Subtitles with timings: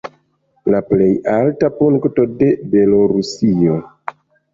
[0.73, 3.77] La plej alta punkto de Belorusio.